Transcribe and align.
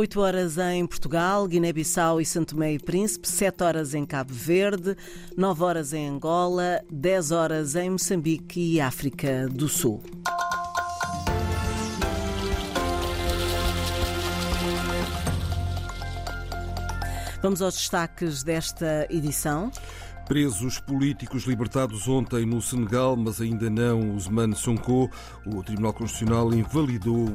8 0.00 0.18
horas 0.18 0.56
em 0.56 0.86
Portugal, 0.86 1.46
Guiné-Bissau 1.46 2.22
e 2.22 2.24
Santo 2.24 2.54
Tomé 2.54 2.72
e 2.72 2.78
Príncipe, 2.78 3.28
7 3.28 3.62
horas 3.62 3.92
em 3.92 4.06
Cabo 4.06 4.32
Verde, 4.32 4.96
9 5.36 5.62
horas 5.62 5.92
em 5.92 6.08
Angola, 6.08 6.82
10 6.90 7.30
horas 7.32 7.74
em 7.76 7.90
Moçambique 7.90 8.58
e 8.76 8.80
África 8.80 9.46
do 9.46 9.68
Sul. 9.68 10.02
Vamos 17.42 17.60
aos 17.60 17.74
destaques 17.74 18.42
desta 18.42 19.06
edição. 19.10 19.70
Presos 20.30 20.78
políticos 20.78 21.42
libertados 21.42 22.06
ontem 22.06 22.46
no 22.46 22.62
Senegal, 22.62 23.16
mas 23.16 23.40
ainda 23.40 23.68
não 23.68 24.14
Usman 24.14 24.54
Sonko. 24.54 25.10
O 25.44 25.60
Tribunal 25.64 25.92
Constitucional 25.92 26.54
invalidou 26.54 27.26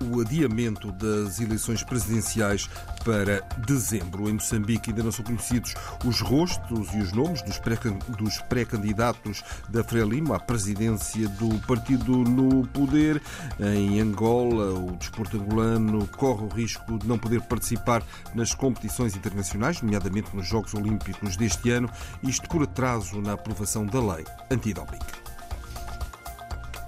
o 0.00 0.20
adiamento 0.20 0.92
das 0.92 1.40
eleições 1.40 1.82
presidenciais 1.82 2.70
para 3.04 3.40
dezembro. 3.66 4.30
Em 4.30 4.34
Moçambique 4.34 4.90
ainda 4.90 5.02
não 5.02 5.10
são 5.10 5.24
conhecidos 5.24 5.74
os 6.04 6.20
rostos 6.20 6.94
e 6.94 6.98
os 6.98 7.12
nomes 7.12 7.42
dos 7.42 8.38
pré-candidatos 8.48 9.42
da 9.68 9.82
Frelimo 9.82 10.32
à 10.32 10.38
presidência 10.38 11.28
do 11.30 11.58
partido 11.66 12.18
no 12.18 12.64
poder. 12.68 13.20
Em 13.58 13.98
Angola, 13.98 14.72
o 14.72 14.92
desporto 14.92 15.38
angolano 15.38 16.06
corre 16.06 16.44
o 16.44 16.48
risco 16.48 17.00
de 17.00 17.08
não 17.08 17.18
poder 17.18 17.40
participar 17.42 18.04
nas 18.32 18.54
competições 18.54 19.16
internacionais, 19.16 19.82
nomeadamente 19.82 20.36
nos 20.36 20.46
Jogos 20.46 20.72
Olímpicos 20.72 21.36
deste 21.36 21.70
ano. 21.70 21.90
Isto 22.22 22.43
por 22.48 22.62
atraso 22.62 23.20
na 23.20 23.32
aprovação 23.32 23.84
da 23.86 24.00
lei 24.00 24.24
antidoping. 24.50 24.98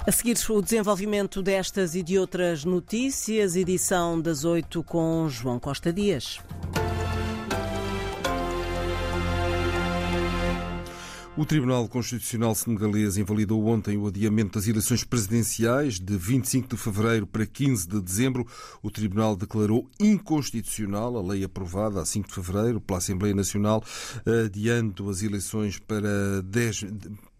A 0.06 0.12
seguir, 0.12 0.36
o 0.50 0.62
desenvolvimento 0.62 1.42
destas 1.42 1.96
e 1.96 2.02
de 2.02 2.16
outras 2.16 2.64
notícias, 2.64 3.56
edição 3.56 4.20
das 4.20 4.44
oito 4.44 4.84
com 4.84 5.28
João 5.28 5.58
Costa 5.58 5.92
Dias. 5.92 6.38
O 11.38 11.44
Tribunal 11.44 11.86
Constitucional 11.86 12.54
Senegalês 12.54 13.18
invalidou 13.18 13.66
ontem 13.66 13.98
o 13.98 14.06
adiamento 14.06 14.58
das 14.58 14.66
eleições 14.66 15.04
presidenciais 15.04 16.00
de 16.00 16.16
25 16.16 16.68
de 16.68 16.76
fevereiro 16.78 17.26
para 17.26 17.44
15 17.44 17.86
de 17.86 18.00
dezembro. 18.00 18.46
O 18.82 18.90
Tribunal 18.90 19.36
declarou 19.36 19.86
inconstitucional 20.00 21.14
a 21.14 21.20
lei 21.20 21.44
aprovada 21.44 22.00
a 22.00 22.06
5 22.06 22.26
de 22.26 22.34
fevereiro 22.34 22.80
pela 22.80 23.00
Assembleia 23.00 23.34
Nacional, 23.34 23.84
adiando 24.46 25.10
as 25.10 25.22
eleições 25.22 25.78
para 25.78 26.40
10 26.42 26.86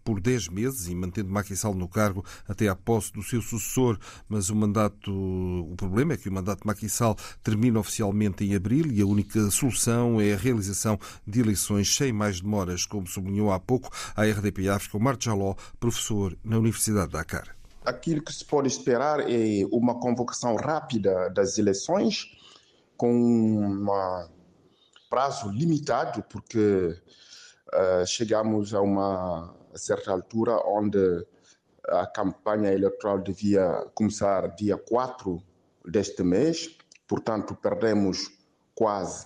por 0.07 0.21
10 0.21 0.47
meses 0.47 0.87
e 0.87 0.95
mantendo 0.95 1.29
Sall 1.53 1.75
no 1.75 1.89
cargo 1.89 2.23
até 2.47 2.69
à 2.69 2.75
posse 2.77 3.11
do 3.11 3.21
seu 3.21 3.41
sucessor, 3.41 3.99
mas 4.29 4.49
o 4.49 4.55
mandato, 4.55 5.11
o 5.11 5.75
problema 5.75 6.13
é 6.13 6.17
que 6.17 6.29
o 6.29 6.31
mandato 6.31 6.65
de 6.65 6.89
Sall 6.89 7.17
termina 7.43 7.77
oficialmente 7.77 8.45
em 8.45 8.55
abril 8.55 8.85
e 8.89 9.01
a 9.01 9.05
única 9.05 9.51
solução 9.51 10.21
é 10.21 10.33
a 10.33 10.37
realização 10.37 10.97
de 11.27 11.41
eleições 11.41 11.93
sem 11.93 12.13
mais 12.13 12.39
demoras, 12.39 12.85
como 12.85 13.05
sublinhou 13.05 13.51
há 13.51 13.59
pouco 13.59 13.89
a 14.15 14.23
RDP 14.23 14.69
África 14.69 14.95
o 14.95 15.01
Marco 15.01 15.25
Jaló, 15.25 15.55
professor 15.77 16.37
na 16.41 16.57
Universidade 16.57 17.07
de 17.07 17.11
Dakar. 17.11 17.53
Aquilo 17.83 18.23
que 18.23 18.31
se 18.31 18.45
pode 18.45 18.69
esperar 18.69 19.19
é 19.29 19.65
uma 19.73 19.99
convocação 19.99 20.55
rápida 20.55 21.29
das 21.31 21.57
eleições 21.57 22.27
com 22.95 23.11
um 23.11 23.85
prazo 25.09 25.49
limitado, 25.49 26.23
porque 26.29 26.95
uh, 27.73 28.05
chegamos 28.05 28.73
a 28.73 28.79
uma 28.79 29.53
certa 29.77 30.11
altura, 30.11 30.59
onde 30.65 31.25
a 31.87 32.05
campanha 32.05 32.73
eleitoral 32.73 33.19
devia 33.19 33.85
começar 33.93 34.47
dia 34.55 34.77
4 34.77 35.41
deste 35.85 36.23
mês, 36.23 36.77
portanto, 37.07 37.55
perdemos 37.55 38.29
quase 38.75 39.25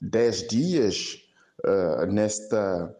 10 0.00 0.48
dias 0.48 1.22
uh, 1.64 2.06
nesta 2.06 2.94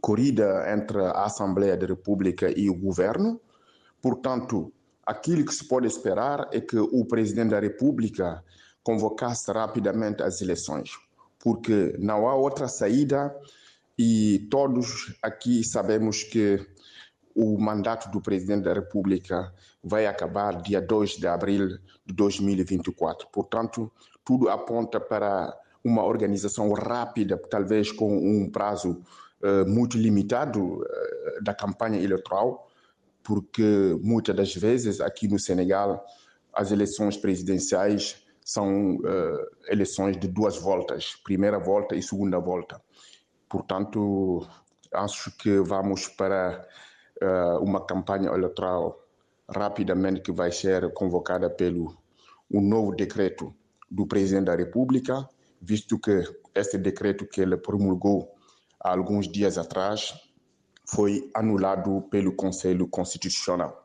corrida 0.00 0.64
entre 0.72 1.00
a 1.00 1.24
Assembleia 1.24 1.76
da 1.76 1.86
República 1.86 2.50
e 2.50 2.68
o 2.68 2.74
governo. 2.74 3.40
Portanto, 4.02 4.72
aquilo 5.06 5.44
que 5.44 5.54
se 5.54 5.66
pode 5.66 5.86
esperar 5.86 6.48
é 6.52 6.60
que 6.60 6.78
o 6.78 7.04
presidente 7.04 7.50
da 7.50 7.60
República 7.60 8.42
convocasse 8.82 9.50
rapidamente 9.50 10.22
as 10.22 10.40
eleições, 10.42 10.90
porque 11.38 11.94
não 11.98 12.28
há 12.28 12.34
outra 12.34 12.68
saída 12.68 13.34
e 13.98 14.46
todos 14.50 15.14
aqui 15.22 15.62
sabemos 15.62 16.22
que 16.22 16.66
o 17.34 17.58
mandato 17.58 18.10
do 18.10 18.20
presidente 18.20 18.64
da 18.64 18.72
República 18.72 19.52
vai 19.82 20.06
acabar 20.06 20.62
dia 20.62 20.80
2 20.80 21.16
de 21.16 21.26
abril 21.26 21.78
de 22.06 22.14
2024. 22.14 23.28
Portanto, 23.32 23.90
tudo 24.24 24.48
aponta 24.48 25.00
para 25.00 25.56
uma 25.82 26.04
organização 26.04 26.72
rápida, 26.72 27.36
talvez 27.36 27.92
com 27.92 28.16
um 28.16 28.48
prazo 28.48 29.02
uh, 29.42 29.68
muito 29.68 29.98
limitado 29.98 30.80
uh, 30.80 31.42
da 31.42 31.52
campanha 31.52 32.00
eleitoral, 32.00 32.70
porque 33.22 33.98
muitas 34.00 34.34
das 34.34 34.54
vezes 34.54 35.00
aqui 35.00 35.28
no 35.28 35.38
Senegal 35.38 36.04
as 36.52 36.70
eleições 36.70 37.16
presidenciais 37.16 38.22
são 38.44 38.96
uh, 38.96 39.46
eleições 39.68 40.16
de 40.16 40.28
duas 40.28 40.56
voltas, 40.56 41.16
primeira 41.24 41.58
volta 41.58 41.96
e 41.96 42.02
segunda 42.02 42.38
volta. 42.38 42.80
Portanto, 43.48 44.46
acho 44.92 45.36
que 45.36 45.58
vamos 45.60 46.08
para 46.08 46.66
uh, 47.22 47.62
uma 47.62 47.84
campanha 47.84 48.30
eleitoral 48.30 49.00
rapidamente 49.48 50.22
que 50.22 50.32
vai 50.32 50.50
ser 50.50 50.92
convocada 50.94 51.50
pelo 51.50 51.96
um 52.50 52.60
novo 52.60 52.94
decreto 52.94 53.54
do 53.90 54.06
presidente 54.06 54.46
da 54.46 54.54
República, 54.54 55.28
visto 55.60 55.98
que 55.98 56.22
este 56.54 56.78
decreto 56.78 57.26
que 57.26 57.40
ele 57.40 57.56
promulgou 57.56 58.34
há 58.80 58.90
alguns 58.90 59.30
dias 59.30 59.58
atrás 59.58 60.14
foi 60.86 61.30
anulado 61.34 62.02
pelo 62.10 62.34
Conselho 62.34 62.86
Constitucional. 62.88 63.84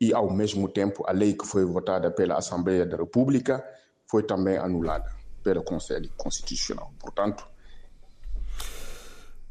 E, 0.00 0.12
ao 0.12 0.30
mesmo 0.30 0.68
tempo, 0.68 1.04
a 1.06 1.12
lei 1.12 1.34
que 1.34 1.46
foi 1.46 1.64
votada 1.64 2.10
pela 2.10 2.36
Assembleia 2.36 2.84
da 2.84 2.96
República 2.96 3.64
foi 4.06 4.22
também 4.22 4.58
anulada 4.58 5.10
pelo 5.42 5.62
Conselho 5.62 6.10
Constitucional. 6.16 6.92
Portanto, 6.98 7.46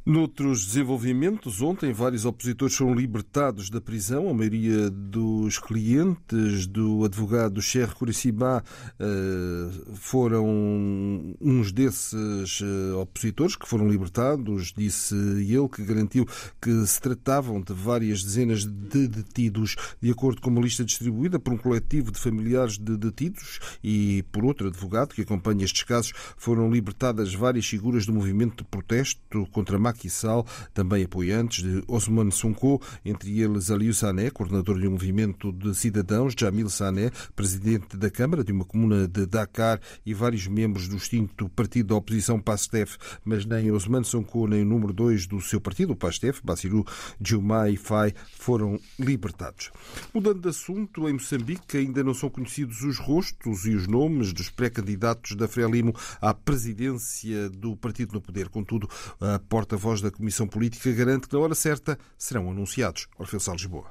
Noutros 0.06 0.66
desenvolvimentos, 0.66 1.62
ontem 1.62 1.94
vários 1.94 2.26
opositores 2.26 2.76
foram 2.76 2.94
libertados 2.94 3.70
da 3.70 3.80
prisão. 3.80 4.28
A 4.28 4.34
maioria 4.34 4.90
dos 4.90 5.58
clientes 5.58 6.68
do 6.68 7.06
advogado 7.06 7.62
Cher 7.62 7.94
Curicibá 7.94 8.62
eh, 9.00 9.72
foram 9.94 11.34
uns 11.40 11.72
desses 11.72 12.62
eh, 12.62 12.94
opositores 12.96 13.56
que 13.56 13.66
foram 13.66 13.88
libertados. 13.88 14.74
Disse 14.76 15.16
ele 15.16 15.70
que 15.70 15.86
garantiu 15.86 16.28
que 16.62 16.86
se 16.86 17.00
tratavam 17.00 17.62
de 17.62 17.72
várias 17.72 18.22
dezenas 18.22 18.66
de 18.66 19.08
detidos, 19.08 19.78
de 20.02 20.12
acordo 20.12 20.42
com 20.42 20.50
uma 20.50 20.60
lista 20.60 20.84
distribuída 20.84 21.40
por 21.40 21.54
um 21.54 21.58
coletivo 21.58 22.12
de 22.12 22.20
familiares 22.20 22.78
de 22.78 22.98
detidos 22.98 23.62
e 23.82 24.22
por 24.34 24.44
outro 24.44 24.68
advogado 24.68 25.14
que 25.14 25.22
acompanha 25.22 25.64
estes 25.64 25.84
casos. 25.84 26.12
Foram 26.36 26.70
libertadas 26.70 27.34
várias 27.34 27.66
figuras 27.66 28.06
do 28.06 28.12
movimento 28.12 28.66
de 28.66 28.70
protesto 28.70 29.48
contra 29.50 29.78
a 29.78 29.93
Sall, 30.10 30.46
também 30.74 31.04
apoiantes 31.04 31.64
de 31.64 31.84
Osman 31.88 32.32
Sonko, 32.32 32.82
entre 33.04 33.40
eles 33.40 33.72
Aliou 33.72 33.94
Sané, 33.94 34.30
coordenador 34.30 34.80
de 34.80 34.88
um 34.88 34.92
movimento 34.92 35.52
de 35.52 35.74
cidadãos, 35.76 36.34
Jamil 36.38 36.70
Sané, 36.70 37.12
presidente 37.36 37.96
da 37.98 38.10
Câmara 38.10 38.44
de 38.44 38.52
uma 38.52 38.66
comuna 38.66 39.08
de 39.08 39.26
Dakar 39.26 39.80
e 40.06 40.14
vários 40.14 40.48
membros 40.48 40.88
do 40.88 40.98
extinto 40.98 41.50
partido 41.50 41.90
da 41.90 41.96
oposição 41.96 42.40
PASTEF, 42.40 42.98
mas 43.24 43.46
nem 43.46 43.72
Osman 43.72 44.04
Sonko 44.04 44.48
nem 44.48 44.62
o 44.62 44.66
número 44.66 44.94
2 44.94 45.28
do 45.28 45.42
seu 45.42 45.60
partido, 45.60 45.94
o 45.94 45.96
PASTEF, 45.96 46.42
Bassirou 46.44 46.86
Diomaye 47.20 47.78
Faye, 47.78 48.14
foram 48.38 48.80
libertados. 49.00 49.72
Mudando 50.14 50.42
de 50.42 50.50
assunto, 50.50 51.08
em 51.08 51.14
Moçambique 51.14 51.78
ainda 51.78 52.04
não 52.04 52.14
são 52.14 52.30
conhecidos 52.30 52.82
os 52.82 52.98
rostos 52.98 53.66
e 53.66 53.76
os 53.76 53.88
nomes 53.88 54.34
dos 54.34 54.50
pré-candidatos 54.50 55.36
da 55.36 55.48
Frelimo 55.48 55.94
à 56.22 56.34
presidência 56.34 57.50
do 57.50 57.76
partido 57.76 58.14
no 58.14 58.22
poder. 58.22 58.50
Contudo, 58.50 58.90
a 59.20 59.40
porta 59.40 59.78
voz 59.84 60.02
da 60.02 60.10
Comissão 60.10 60.48
Política 60.48 60.90
garante 60.94 61.28
que 61.28 61.36
na 61.36 61.42
hora 61.42 61.54
certa 61.54 62.00
serão 62.18 62.50
anunciados. 62.50 63.08
Orfeu 63.20 63.38
Salles 63.38 63.66
Boa. 63.66 63.88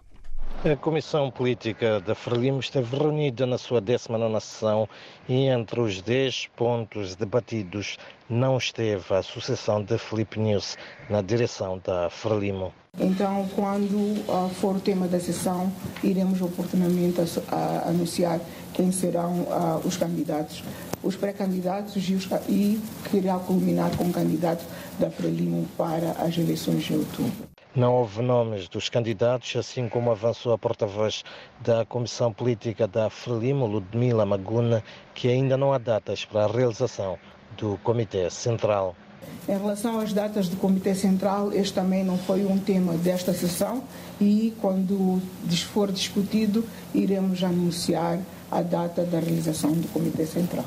A 0.64 0.74
Comissão 0.74 1.30
Política 1.30 2.00
da 2.00 2.14
Frelimo 2.14 2.60
esteve 2.60 2.96
reunida 2.96 3.44
na 3.44 3.58
sua 3.58 3.80
19 3.80 4.40
sessão 4.40 4.88
e 5.28 5.48
entre 5.48 5.80
os 5.80 6.00
10 6.00 6.48
pontos 6.56 7.14
debatidos 7.14 7.98
não 8.30 8.56
esteve 8.56 9.04
a 9.12 9.18
Associação 9.18 9.82
de 9.82 9.98
Felipe 9.98 10.40
News 10.40 10.78
na 11.10 11.20
direção 11.20 11.78
da 11.84 12.08
Frelimo. 12.08 12.72
Então, 12.98 13.48
quando 13.54 13.96
uh, 13.96 14.50
for 14.60 14.76
o 14.76 14.80
tema 14.80 15.08
da 15.08 15.18
sessão, 15.18 15.72
iremos 16.02 16.40
oportunamente 16.40 17.20
a, 17.20 17.54
a, 17.54 17.88
anunciar 17.88 18.38
quem 18.72 18.90
serão 18.92 19.42
uh, 19.42 19.86
os 19.86 19.96
candidatos 19.96 20.62
os 21.02 21.16
pré-candidatos 21.16 21.96
e, 21.96 22.14
e 22.48 22.80
que 23.08 23.16
irá 23.16 23.38
culminar 23.38 23.90
com 23.96 24.04
o 24.04 24.12
candidato 24.12 24.64
da 24.98 25.10
Frelimo 25.10 25.66
para 25.76 26.12
as 26.12 26.38
eleições 26.38 26.84
de 26.84 26.94
outubro. 26.94 27.48
Não 27.74 27.94
houve 27.94 28.20
nomes 28.20 28.68
dos 28.68 28.88
candidatos, 28.88 29.56
assim 29.56 29.88
como 29.88 30.10
avançou 30.10 30.52
a 30.52 30.58
porta-voz 30.58 31.24
da 31.60 31.86
Comissão 31.86 32.32
Política 32.32 32.86
da 32.86 33.08
Frelimo, 33.08 33.66
Ludmila 33.66 34.26
Maguna, 34.26 34.84
que 35.14 35.28
ainda 35.28 35.56
não 35.56 35.72
há 35.72 35.78
datas 35.78 36.24
para 36.24 36.44
a 36.44 36.46
realização 36.46 37.18
do 37.56 37.78
Comitê 37.82 38.28
Central. 38.30 38.94
Em 39.48 39.56
relação 39.56 39.98
às 39.98 40.12
datas 40.12 40.48
do 40.48 40.56
Comitê 40.56 40.94
Central, 40.94 41.52
este 41.52 41.74
também 41.74 42.04
não 42.04 42.18
foi 42.18 42.44
um 42.44 42.58
tema 42.58 42.94
desta 42.94 43.32
sessão 43.32 43.82
e, 44.22 44.54
quando 44.60 45.20
for 45.72 45.90
discutido, 45.90 46.64
iremos 46.94 47.42
anunciar 47.42 48.18
a 48.50 48.62
data 48.62 49.04
da 49.04 49.18
realização 49.18 49.72
do 49.72 49.88
Comitê 49.88 50.26
Central. 50.26 50.64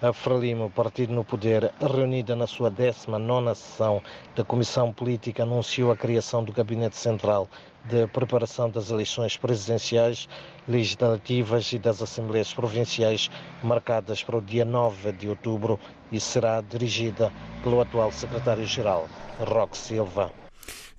A 0.00 0.12
Frelimo, 0.12 0.70
partido 0.70 1.12
no 1.12 1.24
poder, 1.24 1.72
reunida 1.80 2.36
na 2.36 2.46
sua 2.46 2.70
19 2.70 3.54
sessão 3.56 4.00
da 4.36 4.44
Comissão 4.44 4.92
Política, 4.92 5.42
anunciou 5.42 5.90
a 5.90 5.96
criação 5.96 6.44
do 6.44 6.52
Gabinete 6.52 6.96
Central 6.96 7.48
de 7.84 8.06
Preparação 8.06 8.70
das 8.70 8.90
Eleições 8.90 9.36
Presidenciais, 9.36 10.28
Legislativas 10.68 11.72
e 11.72 11.78
das 11.78 12.00
Assembleias 12.00 12.52
Provinciais, 12.52 13.28
marcadas 13.62 14.22
para 14.22 14.36
o 14.36 14.42
dia 14.42 14.64
9 14.64 15.12
de 15.12 15.28
outubro 15.28 15.80
e 16.12 16.20
será 16.20 16.60
dirigida 16.60 17.32
pelo 17.62 17.80
atual 17.80 18.12
Secretário-Geral, 18.12 19.08
Roque 19.40 19.76
Silva. 19.76 20.30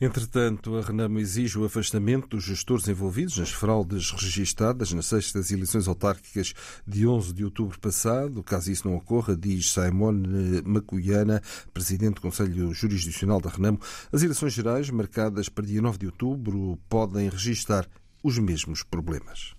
Entretanto, 0.01 0.77
a 0.77 0.81
Renamo 0.81 1.19
exige 1.19 1.59
o 1.59 1.65
afastamento 1.65 2.29
dos 2.29 2.45
gestores 2.45 2.87
envolvidos 2.87 3.37
nas 3.37 3.51
fraudes 3.51 4.11
registadas 4.11 4.93
nas 4.93 5.07
sextas 5.07 5.51
eleições 5.51 5.89
autárquicas 5.89 6.53
de 6.87 7.05
11 7.05 7.33
de 7.33 7.43
outubro 7.43 7.77
passado. 7.77 8.41
Caso 8.41 8.71
isso 8.71 8.87
não 8.87 8.95
ocorra, 8.95 9.35
diz 9.35 9.73
Simone 9.73 10.61
Macuiana, 10.63 11.41
presidente 11.73 12.15
do 12.15 12.21
Conselho 12.21 12.73
Jurisdicional 12.73 13.41
da 13.41 13.49
Renamo, 13.49 13.81
as 14.09 14.23
eleições 14.23 14.53
gerais, 14.53 14.89
marcadas 14.89 15.49
para 15.49 15.65
dia 15.65 15.81
9 15.81 15.97
de 15.97 16.05
outubro, 16.05 16.79
podem 16.87 17.27
registrar 17.27 17.85
os 18.23 18.39
mesmos 18.39 18.83
problemas 18.83 19.58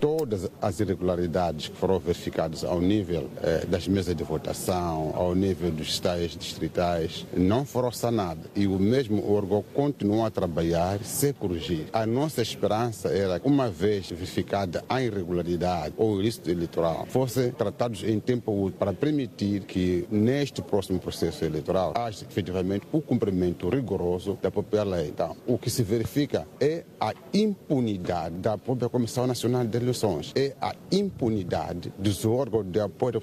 todas 0.00 0.50
as 0.62 0.80
irregularidades 0.80 1.68
que 1.68 1.76
foram 1.76 1.98
verificadas 1.98 2.64
ao 2.64 2.80
nível 2.80 3.28
eh, 3.42 3.66
das 3.68 3.86
mesas 3.86 4.16
de 4.16 4.24
votação, 4.24 5.12
ao 5.14 5.34
nível 5.34 5.70
dos 5.70 5.88
estádios 5.88 6.34
distritais, 6.36 7.26
não 7.36 7.66
foram 7.66 7.92
sanadas. 7.92 8.46
E 8.56 8.66
o 8.66 8.78
mesmo 8.78 9.30
órgão 9.30 9.62
continua 9.74 10.28
a 10.28 10.30
trabalhar 10.30 11.04
sem 11.04 11.34
corrigir. 11.34 11.86
A 11.92 12.06
nossa 12.06 12.40
esperança 12.40 13.08
era 13.08 13.40
uma 13.44 13.68
vez 13.68 14.08
verificada 14.08 14.82
a 14.88 15.02
irregularidade 15.02 15.94
ou 15.98 16.18
ilícito 16.18 16.50
eleitoral, 16.50 17.06
fossem 17.06 17.50
tratados 17.52 18.02
em 18.02 18.18
tempo 18.18 18.52
útil 18.52 18.78
para 18.78 18.94
permitir 18.94 19.64
que, 19.64 20.06
neste 20.10 20.62
próximo 20.62 20.98
processo 20.98 21.44
eleitoral, 21.44 21.92
haja 21.94 22.24
efetivamente 22.24 22.86
o 22.90 23.02
cumprimento 23.02 23.68
rigoroso 23.68 24.38
da 24.40 24.50
própria 24.50 24.82
lei. 24.82 25.08
Então, 25.08 25.36
o 25.46 25.58
que 25.58 25.68
se 25.68 25.82
verifica 25.82 26.46
é 26.58 26.84
a 26.98 27.12
impunidade 27.34 28.36
da 28.36 28.56
própria 28.56 28.88
Comissão 28.88 29.26
Nacional 29.26 29.64
de 29.64 29.76
eleições, 29.76 29.89
é 30.34 30.54
a 30.60 30.74
impunidade 30.90 31.92
dos 31.98 32.24
órgãos 32.24 32.64
de 32.64 32.80
apoio 32.80 33.18
à 33.18 33.20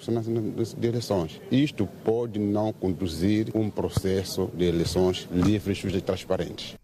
de 0.77 0.87
eleições. 0.87 1.41
Isto 1.51 1.87
pode 2.03 2.39
não 2.39 2.71
conduzir 2.73 3.51
um 3.55 3.69
processo 3.69 4.49
de 4.55 4.65
eleições 4.65 5.27
livres, 5.31 5.77
justas 5.77 6.01
e 6.01 6.03
transparentes. 6.03 6.75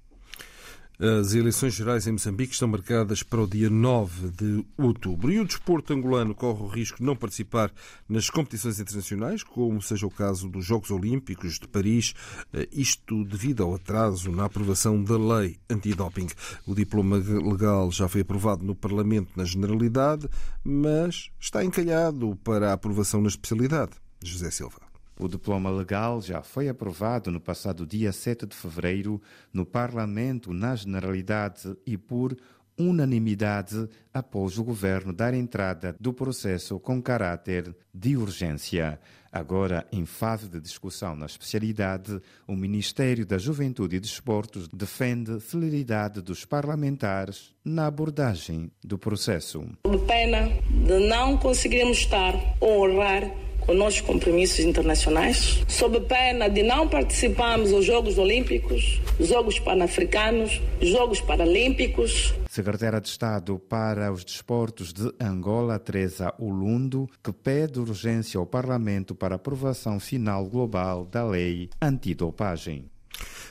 As 1.00 1.34
eleições 1.34 1.74
gerais 1.74 2.06
em 2.06 2.12
Moçambique 2.12 2.54
estão 2.54 2.68
marcadas 2.68 3.24
para 3.24 3.42
o 3.42 3.48
dia 3.48 3.70
9 3.70 4.30
de 4.30 4.66
outubro 4.78 5.32
e 5.32 5.40
o 5.40 5.46
desporto 5.46 5.92
angolano 5.92 6.36
corre 6.36 6.62
o 6.62 6.68
risco 6.68 7.00
de 7.00 7.04
não 7.04 7.16
participar 7.16 7.72
nas 8.08 8.30
competições 8.30 8.80
internacionais, 8.80 9.42
como 9.42 9.82
seja 9.82 10.06
o 10.06 10.12
caso 10.12 10.48
dos 10.48 10.64
Jogos 10.64 10.92
Olímpicos 10.92 11.58
de 11.58 11.68
Paris, 11.68 12.14
eh, 12.54 12.70
isto 12.72 13.26
devido 13.26 13.64
ao 13.64 13.74
atraso 13.74 14.32
na 14.32 14.46
aprovação 14.46 15.04
da 15.04 15.18
lei 15.18 15.58
antidoping. 15.68 16.28
O 16.68 16.76
diploma 16.76 17.18
legal 17.18 17.92
já 17.92 18.08
foi 18.08 18.22
aprovado 18.22 18.64
no 18.64 18.76
Parlamento 18.76 19.32
na 19.36 19.46
Generalidade, 19.46 20.30
mas 20.64 21.32
está 21.40 21.66
encalhado 21.66 22.38
para 22.44 22.70
a 22.70 22.74
aprovação 22.74 23.20
na 23.20 23.30
especialidade. 23.30 23.94
José 24.24 24.52
Silva. 24.52 24.93
O 25.20 25.28
diploma 25.28 25.70
legal 25.70 26.22
já 26.22 26.42
foi 26.42 26.68
aprovado 26.68 27.32
no 27.32 27.40
passado 27.40 27.86
dia 27.86 28.12
7 28.12 28.46
de 28.48 28.56
fevereiro 28.56 29.22
no 29.54 29.66
Parlamento, 29.66 30.52
na 30.52 30.76
Generalidade 30.76 31.76
e 31.86 31.98
por 31.98 32.36
unanimidade 32.78 33.88
após 34.14 34.58
o 34.58 34.64
governo 34.64 35.14
dar 35.14 35.34
entrada 35.34 35.96
do 36.00 36.14
processo 36.14 36.80
com 36.80 37.02
caráter 37.02 37.76
de 37.94 38.18
urgência. 38.18 39.00
Agora, 39.32 39.88
em 39.92 40.06
fase 40.06 40.48
de 40.48 40.60
discussão 40.60 41.16
na 41.16 41.26
especialidade, 41.26 42.22
o 42.48 42.56
Ministério 42.56 43.26
da 43.26 43.38
Juventude 43.38 43.96
e 43.96 44.00
Desportos 44.00 44.68
defende 44.68 45.40
celeridade 45.42 46.22
dos 46.22 46.46
parlamentares 46.46 47.54
na 47.66 47.88
abordagem 47.88 48.72
do 48.84 48.98
processo. 48.98 49.64
Pena 50.08 50.50
de 50.70 51.08
não 51.08 51.38
conseguirmos 51.38 51.98
estar 51.98 52.36
ou 52.60 52.84
honrar 52.84 53.24
com 53.66 53.74
nossos 53.74 54.02
compromissos 54.02 54.60
internacionais, 54.60 55.64
sob 55.68 56.00
pena 56.02 56.50
de 56.50 56.64
não 56.64 56.88
participarmos 56.88 57.72
dos 57.72 57.86
Jogos 57.86 58.18
Olímpicos, 58.18 59.02
Jogos 59.20 59.60
Pan-Africanos, 59.60 60.62
Jogos 60.82 61.22
Paralímpicos. 61.22 62.34
Secretária 62.50 63.02
de 63.02 63.08
Estado 63.08 63.58
para 63.58 64.12
os 64.12 64.24
Desportos 64.24 64.94
de 64.94 65.12
Angola, 65.20 65.80
Teresa 65.80 66.34
Ulundo, 66.38 67.10
que 67.24 67.32
pede 67.32 67.80
urgência 67.80 68.38
ao 68.38 68.46
Parlamento 68.46 69.16
para 69.16 69.36
aprovação 69.36 70.00
final 70.00 70.46
global 70.46 71.06
da 71.06 71.24
lei 71.24 71.70
antidopagem. 71.82 72.93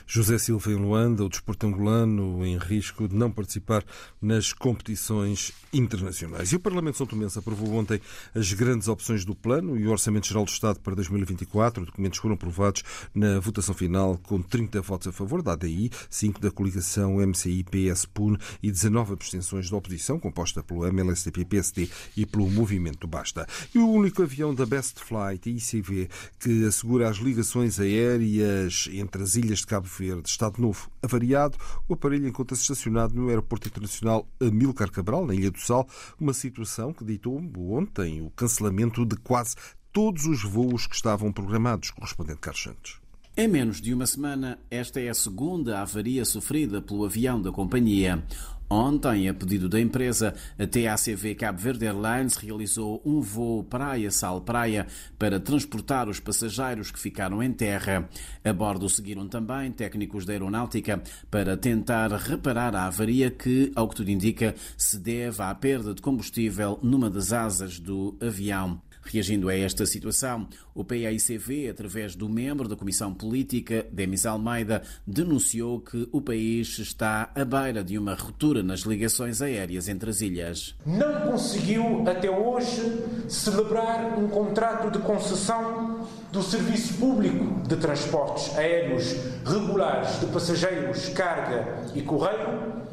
José 0.07 0.37
Silva 0.37 0.71
em 0.71 0.75
Luanda, 0.75 1.23
o 1.23 1.29
desporto 1.29 1.65
angolano 1.65 2.45
em 2.45 2.57
risco 2.57 3.07
de 3.07 3.15
não 3.15 3.31
participar 3.31 3.83
nas 4.21 4.53
competições 4.53 5.51
internacionais. 5.73 6.51
E 6.51 6.55
o 6.55 6.59
Parlamento 6.59 6.97
São 6.97 7.07
Tomense 7.07 7.39
aprovou 7.39 7.73
ontem 7.73 7.99
as 8.35 8.53
grandes 8.53 8.87
opções 8.87 9.25
do 9.25 9.33
plano 9.33 9.77
e 9.77 9.87
o 9.87 9.91
Orçamento 9.91 10.27
Geral 10.27 10.45
do 10.45 10.49
Estado 10.49 10.79
para 10.79 10.95
2024. 10.95 11.81
Os 11.81 11.87
documentos 11.87 12.19
foram 12.19 12.35
aprovados 12.35 12.83
na 13.13 13.39
votação 13.39 13.73
final 13.73 14.19
com 14.21 14.41
30 14.41 14.81
votos 14.81 15.07
a 15.07 15.11
favor 15.11 15.41
da 15.41 15.53
ADI, 15.53 15.89
5 16.09 16.39
da 16.39 16.51
coligação 16.51 17.17
MCI-PS-PUN 17.17 18.37
e 18.61 18.71
19 18.71 19.13
abstenções 19.13 19.69
da 19.69 19.77
oposição, 19.77 20.19
composta 20.19 20.61
pelo 20.61 20.85
MLSTP-PSD 20.85 21.89
e 22.15 22.25
pelo 22.25 22.49
Movimento 22.49 23.07
Basta. 23.07 23.47
E 23.73 23.79
o 23.79 23.89
único 23.89 24.21
avião 24.21 24.53
da 24.53 24.65
Best 24.65 24.99
Flight, 24.99 25.49
ICV, 25.49 26.09
que 26.39 26.65
assegura 26.65 27.09
as 27.09 27.17
ligações 27.17 27.79
aéreas 27.79 28.87
entre 28.91 29.23
as 29.23 29.35
ilhas 29.35 29.59
de 29.59 29.67
Cabo 29.67 29.87
Verde, 29.87 30.02
Estado 30.25 30.61
Novo, 30.61 30.89
avariado, 31.01 31.57
o 31.87 31.93
aparelho 31.93 32.27
encontra-se 32.27 32.61
estacionado 32.61 33.13
no 33.13 33.29
Aeroporto 33.29 33.67
Internacional 33.67 34.27
Amilcar 34.41 34.91
Cabral, 34.91 35.25
na 35.25 35.33
Ilha 35.33 35.51
do 35.51 35.59
Sal, 35.59 35.87
uma 36.19 36.33
situação 36.33 36.93
que 36.93 37.03
ditou 37.03 37.41
ontem 37.57 38.21
o 38.21 38.29
cancelamento 38.31 39.05
de 39.05 39.15
quase 39.17 39.55
todos 39.91 40.25
os 40.25 40.43
voos 40.43 40.87
que 40.87 40.95
estavam 40.95 41.31
programados. 41.31 41.91
Correspondente 41.91 42.39
Carlos 42.39 42.63
Santos. 42.63 43.03
Em 43.35 43.47
menos 43.47 43.81
de 43.81 43.91
uma 43.93 44.05
semana, 44.05 44.59
esta 44.69 44.99
é 44.99 45.09
a 45.09 45.13
segunda 45.13 45.81
avaria 45.81 46.23
sofrida 46.23 46.81
pelo 46.81 47.03
avião 47.03 47.41
da 47.41 47.51
companhia. 47.51 48.23
Ontem, 48.73 49.29
a 49.29 49.35
pedido 49.35 49.69
da 49.69 49.79
empresa, 49.79 50.33
a 50.57 50.65
TACV 50.65 51.35
Cabo 51.35 51.59
Verde 51.59 51.85
Airlines 51.85 52.37
realizou 52.37 53.03
um 53.05 53.21
voo 53.21 53.63
Praia-Sal-Praia 53.63 54.87
para 55.19 55.39
transportar 55.39 56.09
os 56.09 56.19
passageiros 56.19 56.89
que 56.89 56.99
ficaram 56.99 57.43
em 57.43 57.53
terra. 57.53 58.09
A 58.43 58.51
bordo 58.51 58.89
seguiram 58.89 59.27
também 59.27 59.71
técnicos 59.71 60.25
da 60.25 60.33
aeronáutica 60.33 61.03
para 61.29 61.55
tentar 61.55 62.11
reparar 62.13 62.75
a 62.75 62.87
avaria 62.87 63.29
que, 63.29 63.71
ao 63.75 63.87
que 63.87 63.95
tudo 63.95 64.09
indica, 64.09 64.55
se 64.75 64.97
deve 64.97 65.43
à 65.43 65.53
perda 65.53 65.93
de 65.93 66.01
combustível 66.01 66.79
numa 66.81 67.11
das 67.11 67.31
asas 67.31 67.79
do 67.79 68.17
avião. 68.19 68.81
Reagindo 69.03 69.49
a 69.49 69.55
esta 69.55 69.85
situação, 69.85 70.47
o 70.73 70.83
PAICV, 70.83 71.69
através 71.69 72.15
do 72.15 72.29
membro 72.29 72.67
da 72.67 72.75
Comissão 72.75 73.13
Política, 73.13 73.85
Demis 73.91 74.25
Almeida, 74.25 74.81
denunciou 75.05 75.81
que 75.81 76.07
o 76.11 76.21
país 76.21 76.79
está 76.79 77.29
à 77.35 77.43
beira 77.43 77.83
de 77.83 77.97
uma 77.97 78.15
ruptura 78.15 78.63
nas 78.63 78.81
ligações 78.81 79.41
aéreas 79.41 79.89
entre 79.89 80.09
as 80.09 80.21
ilhas. 80.21 80.75
Não 80.85 81.31
conseguiu, 81.31 82.03
até 82.07 82.31
hoje, 82.31 82.81
celebrar 83.27 84.17
um 84.17 84.27
contrato 84.27 84.89
de 84.89 84.99
concessão 84.99 86.07
do 86.31 86.41
Serviço 86.41 86.93
Público 86.95 87.67
de 87.67 87.75
Transportes 87.75 88.57
Aéreos 88.57 89.15
Regulares 89.45 90.19
de 90.19 90.27
Passageiros, 90.27 91.09
Carga 91.09 91.91
e 91.93 92.01
Correio 92.01 92.83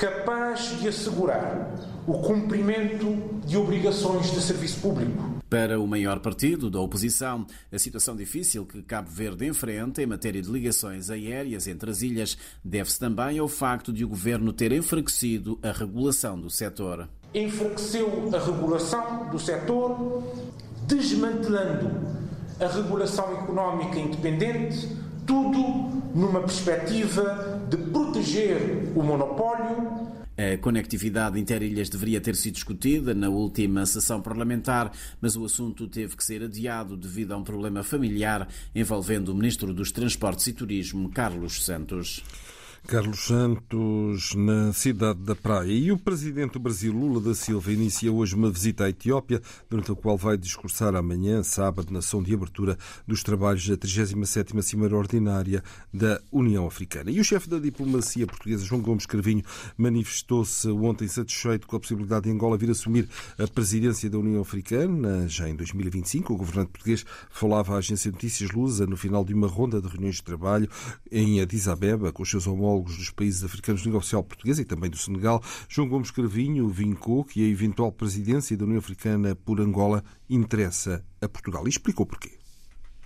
capaz 0.00 0.80
de 0.80 0.88
assegurar 0.88 1.74
o 2.06 2.14
cumprimento 2.14 3.38
de 3.44 3.58
obrigações 3.58 4.30
de 4.32 4.40
serviço 4.40 4.80
público. 4.80 5.39
Para 5.50 5.80
o 5.80 5.86
maior 5.86 6.20
partido 6.20 6.70
da 6.70 6.78
oposição, 6.78 7.44
a 7.72 7.78
situação 7.78 8.14
difícil 8.14 8.64
que 8.64 8.80
Cabo 8.82 9.10
Verde 9.10 9.44
enfrenta 9.48 10.00
em 10.00 10.06
matéria 10.06 10.40
de 10.40 10.48
ligações 10.48 11.10
aéreas 11.10 11.66
entre 11.66 11.90
as 11.90 12.02
ilhas 12.02 12.38
deve-se 12.64 13.00
também 13.00 13.36
ao 13.36 13.48
facto 13.48 13.92
de 13.92 14.04
o 14.04 14.08
governo 14.08 14.52
ter 14.52 14.70
enfraquecido 14.70 15.58
a 15.60 15.72
regulação 15.72 16.40
do 16.40 16.48
setor. 16.48 17.08
Enfraqueceu 17.34 18.30
a 18.32 18.38
regulação 18.38 19.28
do 19.28 19.40
setor, 19.40 20.22
desmantelando 20.86 21.90
a 22.60 22.68
regulação 22.68 23.32
económica 23.42 23.98
independente, 23.98 24.88
tudo 25.26 25.60
numa 26.14 26.42
perspectiva 26.42 27.60
de 27.68 27.76
proteger 27.76 28.92
o 28.94 29.02
monopólio. 29.02 30.19
A 30.40 30.56
conectividade 30.56 31.38
interilhas 31.38 31.90
deveria 31.90 32.18
ter 32.18 32.34
sido 32.34 32.54
discutida 32.54 33.12
na 33.12 33.28
última 33.28 33.84
sessão 33.84 34.22
parlamentar, 34.22 34.90
mas 35.20 35.36
o 35.36 35.44
assunto 35.44 35.86
teve 35.86 36.16
que 36.16 36.24
ser 36.24 36.42
adiado 36.42 36.96
devido 36.96 37.32
a 37.32 37.36
um 37.36 37.44
problema 37.44 37.82
familiar 37.82 38.48
envolvendo 38.74 39.28
o 39.28 39.34
Ministro 39.34 39.74
dos 39.74 39.92
Transportes 39.92 40.46
e 40.46 40.54
Turismo, 40.54 41.10
Carlos 41.10 41.62
Santos. 41.62 42.24
Carlos 42.86 43.26
Santos, 43.26 44.34
na 44.34 44.72
cidade 44.72 45.20
da 45.20 45.36
Praia. 45.36 45.70
E 45.70 45.92
o 45.92 45.98
presidente 45.98 46.54
do 46.54 46.60
Brasil, 46.60 46.92
Lula 46.92 47.20
da 47.20 47.34
Silva, 47.34 47.72
inicia 47.72 48.10
hoje 48.10 48.34
uma 48.34 48.50
visita 48.50 48.84
à 48.84 48.90
Etiópia, 48.90 49.40
durante 49.68 49.92
a 49.92 49.94
qual 49.94 50.16
vai 50.16 50.36
discursar 50.36 50.96
amanhã, 50.96 51.42
sábado, 51.42 51.92
na 51.92 52.00
ação 52.00 52.22
de 52.22 52.34
abertura 52.34 52.76
dos 53.06 53.22
trabalhos 53.22 53.68
da 53.68 53.76
37ª 53.76 54.60
Cimeira 54.62 54.96
Ordinária 54.96 55.62
da 55.94 56.20
União 56.32 56.66
Africana. 56.66 57.10
E 57.10 57.20
o 57.20 57.24
chefe 57.24 57.48
da 57.48 57.58
diplomacia 57.58 58.26
portuguesa, 58.26 58.64
João 58.64 58.80
Gomes 58.80 59.06
Carvinho, 59.06 59.44
manifestou-se 59.76 60.68
ontem 60.68 61.06
satisfeito 61.06 61.68
com 61.68 61.76
a 61.76 61.80
possibilidade 61.80 62.24
de 62.24 62.30
Angola 62.30 62.56
vir 62.56 62.70
assumir 62.70 63.08
a 63.38 63.46
presidência 63.46 64.10
da 64.10 64.18
União 64.18 64.40
Africana, 64.40 65.28
já 65.28 65.48
em 65.48 65.54
2025. 65.54 66.32
O 66.32 66.36
governante 66.36 66.70
português 66.70 67.04
falava 67.30 67.74
à 67.74 67.78
agência 67.78 68.10
notícias 68.10 68.50
Lusa 68.50 68.86
no 68.86 68.96
final 68.96 69.24
de 69.24 69.32
uma 69.32 69.46
ronda 69.46 69.80
de 69.80 69.86
reuniões 69.86 70.16
de 70.16 70.22
trabalho 70.22 70.68
em 71.12 71.40
Addis 71.40 71.68
Abeba 71.68 72.10
com 72.10 72.22
os 72.22 72.30
seus 72.30 72.46
homólogos 72.46 72.69
homólogos 72.70 72.96
dos 72.96 73.10
países 73.10 73.42
africanos 73.42 73.80
de 73.80 73.86
língua 73.86 73.98
oficial 73.98 74.22
portuguesa 74.22 74.62
e 74.62 74.64
também 74.64 74.88
do 74.88 74.96
Senegal, 74.96 75.42
João 75.68 75.88
Gomes 75.88 76.10
Carvinho 76.10 76.68
vincou 76.68 77.24
que 77.24 77.44
a 77.44 77.48
eventual 77.48 77.90
presidência 77.90 78.56
da 78.56 78.64
União 78.64 78.78
Africana 78.78 79.34
por 79.34 79.60
Angola 79.60 80.04
interessa 80.28 81.04
a 81.20 81.28
Portugal 81.28 81.66
e 81.66 81.70
explicou 81.70 82.06
porquê. 82.06 82.40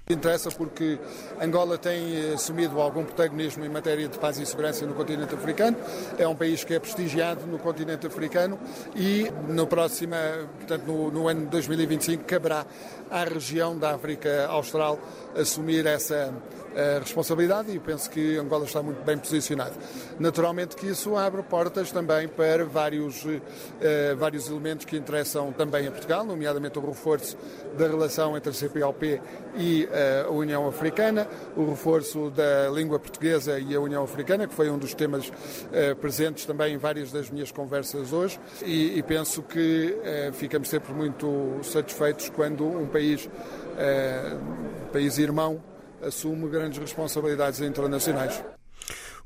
Interessa 0.07 0.51
porque 0.51 0.99
Angola 1.41 1.79
tem 1.79 2.35
assumido 2.35 2.79
algum 2.79 3.03
protagonismo 3.05 3.65
em 3.65 3.71
matéria 3.71 4.07
de 4.07 4.19
paz 4.19 4.39
e 4.39 4.45
segurança 4.45 4.85
no 4.85 4.93
continente 4.93 5.35
africano. 5.35 5.79
É 6.19 6.29
um 6.29 6.37
país 6.37 6.63
que 6.63 6.75
é 6.75 6.79
prestigiado 6.79 7.47
no 7.47 7.59
continente 7.59 8.07
africano 8.07 8.59
e 8.95 9.33
no 9.49 9.67
próximo, 9.67 10.15
portanto, 10.59 10.85
no, 10.85 11.11
no 11.11 11.27
ano 11.27 11.47
2025, 11.47 12.23
caberá 12.25 12.67
à 13.15 13.23
região 13.23 13.79
da 13.79 13.95
África 13.95 14.47
Austral 14.49 14.99
assumir 15.37 15.87
essa 15.87 16.35
a 16.77 16.99
responsabilidade 16.99 17.71
e 17.71 17.79
penso 17.79 18.11
que 18.11 18.37
Angola 18.37 18.65
está 18.65 18.83
muito 18.83 19.03
bem 19.05 19.17
posicionado. 19.17 19.75
Naturalmente 20.19 20.75
que 20.77 20.87
isso 20.89 21.17
abre 21.17 21.43
portas 21.43 21.93
também 21.93 22.27
para 22.27 22.65
vários, 22.65 23.25
uh, 23.25 23.41
vários 24.17 24.49
elementos 24.49 24.85
que 24.85 24.97
interessam 24.97 25.53
também 25.53 25.87
a 25.87 25.91
Portugal, 25.91 26.25
nomeadamente 26.25 26.79
o 26.79 26.87
reforço 26.87 27.37
da 27.79 27.87
relação 27.87 28.37
entre 28.37 28.51
a 28.51 28.53
CPLP 28.53 29.21
e 29.57 29.85
uh, 29.85 30.29
a 30.29 30.31
União 30.31 30.67
Africana, 30.67 31.29
o 31.57 31.71
reforço 31.71 32.31
da 32.31 32.69
língua 32.71 32.99
portuguesa 32.99 33.59
e 33.59 33.75
a 33.75 33.81
União 33.81 34.03
Africana, 34.03 34.49
que 34.49 34.55
foi 34.55 34.69
um 34.69 34.79
dos 34.79 34.95
temas 34.95 35.33
presentes 36.01 36.45
também 36.45 36.75
em 36.75 36.77
várias 36.77 37.13
das 37.13 37.31
minhas 37.31 37.51
conversas 37.51 38.13
hoje, 38.13 38.39
e, 38.65 38.99
e 38.99 39.03
penso 39.03 39.43
que 39.43 39.97
ficamos 40.33 40.69
sempre 40.69 40.93
muito 40.93 41.59
satisfeitos 41.63 42.29
quando 42.31 42.65
um 42.65 42.87
país, 42.87 43.04
país 44.93 45.19
irmão, 45.19 45.63
assume 46.03 46.49
grandes 46.49 46.79
responsabilidades 46.79 47.61
internacionais. 47.61 48.43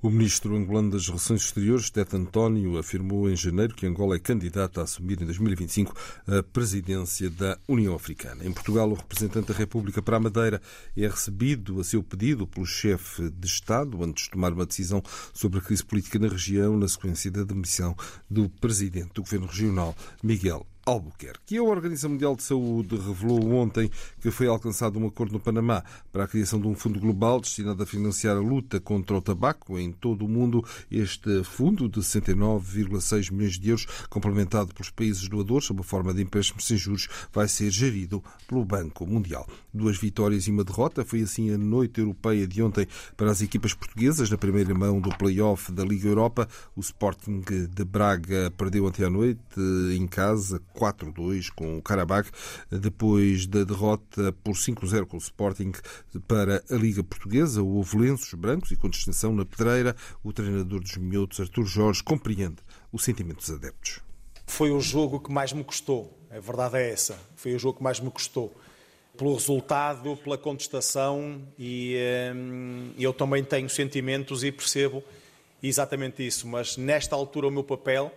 O 0.01 0.11
ministro 0.11 0.55
angolano 0.55 0.93
das 0.93 1.09
Relações 1.09 1.43
Exteriores, 1.43 1.91
Tete 1.91 2.15
António, 2.15 2.79
afirmou 2.79 3.29
em 3.29 3.35
janeiro 3.35 3.75
que 3.75 3.85
Angola 3.85 4.15
é 4.15 4.21
candidata 4.21 4.81
a 4.81 4.85
assumir 4.85 5.21
em 5.21 5.25
2025 5.25 5.93
a 6.25 6.41
presidência 6.41 7.29
da 7.29 7.59
União 7.67 7.97
Africana. 7.97 8.45
Em 8.45 8.53
Portugal, 8.53 8.89
o 8.89 8.95
representante 8.95 9.49
da 9.49 9.59
República 9.59 10.01
para 10.01 10.19
a 10.19 10.21
Madeira 10.21 10.63
é 10.97 11.09
recebido 11.09 11.81
a 11.81 11.85
seu 11.85 12.01
pedido 12.01 12.47
pelo 12.47 12.65
chefe 12.65 13.29
de 13.29 13.49
Estado 13.49 14.01
antes 14.05 14.27
de 14.27 14.31
tomar 14.31 14.53
uma 14.53 14.65
decisão 14.65 15.03
sobre 15.35 15.59
a 15.59 15.63
crise 15.63 15.85
política 15.85 16.17
na 16.17 16.29
região, 16.29 16.77
na 16.77 16.87
sequência 16.87 17.29
da 17.29 17.43
demissão 17.43 17.97
do 18.31 18.49
presidente 18.49 19.15
do 19.15 19.23
governo 19.23 19.47
regional, 19.47 19.97
Miguel 20.23 20.65
Albuquerque. 20.89 21.55
E 21.55 21.59
a 21.59 21.63
Organização 21.63 22.11
Mundial 22.11 22.35
de 22.35 22.43
Saúde 22.43 22.97
revelou 22.97 23.53
ontem 23.53 23.91
que 24.23 24.31
foi 24.31 24.47
alcançado 24.47 24.99
um 24.99 25.07
acordo 25.07 25.35
no 25.35 25.41
Panamá 25.41 25.85
para 26.11 26.25
a 26.25 26.29
criação 26.29 26.59
de 26.59 26.67
um 26.67 26.75
fundo 26.75 26.99
global 26.99 27.41
destinado 27.43 27.83
a 27.83 27.87
financiar 27.87 28.39
a 28.39 28.41
luta 28.41 28.81
contra 28.81 29.15
o 29.15 29.21
tabaco 29.21 29.79
em 29.79 29.93
todo 29.93 30.25
o 30.25 30.29
mundo. 30.29 30.65
Este 30.91 31.45
fundo 31.45 31.91
de 31.91 32.01
69,6 32.01 33.31
milhões 33.31 33.59
de 33.59 33.69
euros, 33.69 33.87
complementado 34.09 34.73
pelos 34.73 34.89
países 34.89 35.29
doadores 35.29 35.67
sob 35.67 35.81
a 35.81 35.85
forma 35.85 36.15
de 36.15 36.23
empréstimos 36.23 36.67
sem 36.67 36.79
juros, 36.79 37.07
vai 37.35 37.47
ser 37.49 37.71
gerido 37.71 38.25
pelo 38.47 38.65
Banco 38.65 39.07
Mundial. 39.07 39.47
Duas 39.75 39.99
vitórias 39.99 40.47
e 40.47 40.51
uma 40.51 40.65
derrota. 40.65 41.05
Foi 41.05 41.21
assim 41.21 41.53
a 41.53 41.59
noite 41.59 42.01
europeia 42.01 42.47
de 42.47 42.63
ontem 42.63 42.87
para 43.15 43.31
as 43.31 43.43
equipas 43.43 43.75
portuguesas 43.75 44.31
na 44.31 44.39
primeira 44.39 44.75
mão 44.75 45.03
do 45.03 45.11
play-off 45.11 45.71
da 45.71 45.85
Liga 45.85 46.09
Europa. 46.09 46.49
O 46.75 46.81
Sporting 46.81 47.43
de 47.71 47.85
Braga 47.85 48.51
perdeu 48.57 48.87
ontem 48.87 49.05
à 49.05 49.11
noite 49.11 49.39
em 49.95 50.07
casa 50.07 50.63
4-2 50.79 51.51
com 51.55 51.77
o 51.77 51.83
Karabakh, 51.83 52.31
depois 52.71 53.47
da 53.47 53.65
derrota 53.65 54.33
por 54.45 54.55
5-0 54.55 55.07
com 55.07 55.17
o 55.17 55.21
Sporting 55.21 55.73
para 56.27 56.63
a 56.71 56.75
Liga 56.75 57.03
Portuguesa. 57.03 57.63
Houve 57.63 57.99
lenços 57.99 58.33
brancos 58.35 58.71
e 58.71 58.77
com 58.77 58.89
distinção 58.89 59.35
na 59.35 59.45
pedreira. 59.45 59.97
O 60.23 60.33
treinador 60.33 60.81
dos 60.81 60.97
Minhotos, 60.97 61.41
Artur 61.41 61.67
Jorge, 61.67 62.03
compreende 62.03 62.63
o 62.93 62.99
sentimento 62.99 63.39
dos 63.39 63.51
adeptos. 63.51 64.01
Foi 64.47 64.71
o 64.71 64.81
jogo 64.81 65.21
que 65.21 65.31
mais 65.31 65.53
me 65.53 65.63
custou, 65.63 66.19
a 66.31 66.41
verdade 66.41 66.79
é 66.79 66.91
essa. 66.91 67.19
Foi 67.37 67.55
o 67.55 67.59
jogo 67.59 67.79
que 67.79 67.85
mais 67.85 68.01
me 68.01 68.11
custou. 68.11 68.55
Pelo 69.17 69.35
resultado, 69.35 70.17
pela 70.17 70.39
contestação, 70.39 71.43
e 71.59 71.97
hum, 72.35 72.93
eu 72.99 73.13
também 73.13 73.43
tenho 73.43 73.69
sentimentos 73.69 74.45
e 74.45 74.53
percebo 74.53 75.03
exatamente 75.63 76.25
isso. 76.25 76.47
Mas 76.47 76.77
nesta 76.77 77.17
altura, 77.17 77.49
o 77.49 77.51
meu 77.51 77.65
papel 77.65 78.13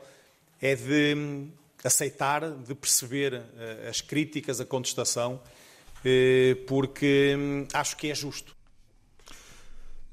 é 0.61 0.75
de 0.75 1.15
hum, 1.15 1.49
aceitar, 1.83 2.49
de 2.51 2.75
perceber 2.75 3.33
uh, 3.33 3.89
as 3.89 4.01
críticas, 4.01 4.59
a 4.59 4.65
contestação, 4.65 5.35
uh, 5.35 6.65
porque 6.65 7.35
um, 7.37 7.67
acho 7.73 7.97
que 7.97 8.09
é 8.09 8.15
justo. 8.15 8.55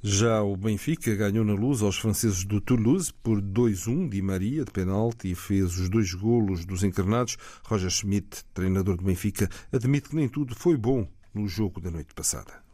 Já 0.00 0.42
o 0.42 0.56
Benfica 0.56 1.12
ganhou 1.16 1.44
na 1.44 1.54
luz 1.54 1.82
aos 1.82 1.98
franceses 1.98 2.44
do 2.44 2.60
Toulouse 2.60 3.12
por 3.12 3.42
2-1 3.42 4.08
Di 4.08 4.22
Maria 4.22 4.64
de 4.64 4.70
penalti 4.70 5.32
e 5.32 5.34
fez 5.34 5.76
os 5.76 5.88
dois 5.88 6.14
golos 6.14 6.64
dos 6.64 6.84
encarnados. 6.84 7.36
Roger 7.64 7.90
Schmidt, 7.90 8.44
treinador 8.54 8.96
do 8.96 9.02
Benfica, 9.02 9.48
admite 9.72 10.10
que 10.10 10.14
nem 10.14 10.28
tudo 10.28 10.54
foi 10.54 10.76
bom 10.76 11.08
no 11.34 11.48
jogo 11.48 11.80
da 11.80 11.90
noite 11.90 12.14
passada. 12.14 12.67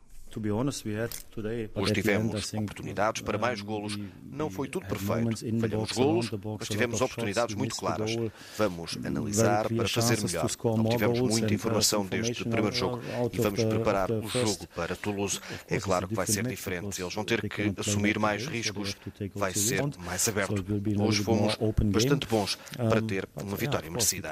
Hoje 1.75 1.93
tivemos 1.93 2.53
oportunidades 2.53 3.23
para 3.23 3.39
mais 3.39 3.61
golos. 3.61 3.99
Não 4.23 4.51
foi 4.51 4.69
tudo 4.69 4.87
perfeito. 4.87 5.61
Falhamos 5.61 5.93
golos, 5.93 6.31
mas 6.59 6.69
tivemos 6.69 7.01
oportunidades 7.01 7.55
muito 7.55 7.77
claras. 7.77 8.11
Vamos 8.59 8.99
analisar 9.05 9.69
para 9.69 9.89
fazer 9.89 10.21
melhor. 10.23 10.51
Não 10.77 10.85
tivemos 10.85 11.21
muita 11.21 11.55
informação 11.55 12.05
deste 12.07 12.45
primeiro 12.45 12.75
jogo 12.75 13.01
e 13.33 13.39
vamos 13.41 13.65
preparar 13.65 14.11
o 14.11 14.29
jogo 14.29 14.67
para 14.75 14.97
Toulouse. 14.97 15.41
É 15.69 15.79
claro 15.79 16.09
que 16.09 16.15
vai 16.15 16.27
ser 16.27 16.47
diferente. 16.47 17.01
Eles 17.01 17.15
vão 17.15 17.25
ter 17.25 17.49
que 17.49 17.73
assumir 17.79 18.19
mais 18.19 18.47
riscos. 18.47 18.97
Vai 19.35 19.53
ser 19.53 19.83
mais 19.99 20.27
aberto. 20.29 20.65
Hoje 21.01 21.23
fomos 21.23 21.57
bastante 21.93 22.27
bons 22.27 22.59
para 22.77 23.01
ter 23.03 23.29
uma 23.43 23.57
vitória 23.57 23.91
merecida. 23.91 24.31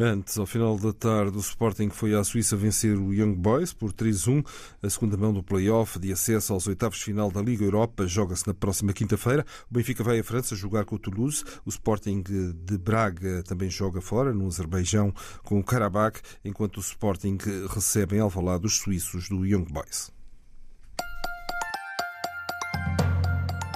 Antes, 0.00 0.38
ao 0.38 0.46
final 0.46 0.78
da 0.78 0.92
tarde, 0.92 1.36
o 1.36 1.40
Sporting 1.40 1.90
foi 1.90 2.14
à 2.14 2.22
Suíça 2.22 2.56
vencer 2.56 2.96
o 2.96 3.12
Young 3.12 3.34
Boys 3.34 3.72
por 3.72 3.92
3-1. 3.92 4.46
A 4.80 4.88
segunda 4.88 5.16
mão 5.16 5.32
do 5.32 5.42
play-off 5.42 5.98
de 5.98 6.12
acesso 6.12 6.52
aos 6.52 6.68
oitavos 6.68 6.98
de 6.98 7.04
final 7.04 7.32
da 7.32 7.42
Liga 7.42 7.64
Europa 7.64 8.06
joga-se 8.06 8.46
na 8.46 8.54
próxima 8.54 8.92
quinta-feira. 8.92 9.44
O 9.68 9.74
Benfica 9.74 10.04
vai 10.04 10.20
à 10.20 10.22
França 10.22 10.54
jogar 10.54 10.84
com 10.84 10.94
o 10.94 10.98
Toulouse. 11.00 11.42
O 11.66 11.68
Sporting 11.68 12.22
de 12.22 12.78
Braga 12.78 13.42
também 13.42 13.68
joga 13.68 14.00
fora, 14.00 14.32
no 14.32 14.46
Azerbaijão, 14.46 15.12
com 15.42 15.58
o 15.58 15.64
Karabakh, 15.64 16.20
enquanto 16.44 16.76
o 16.76 16.80
Sporting 16.80 17.36
recebe 17.68 18.16
em 18.16 18.20
Alvalade 18.20 18.66
os 18.66 18.76
suíços 18.76 19.28
do 19.28 19.44
Young 19.44 19.64
Boys. 19.64 20.12